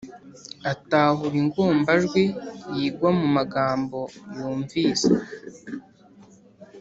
[0.71, 2.23] atahura ingombajwi
[2.75, 3.99] yigwa mu magambo
[4.35, 5.09] yumvise;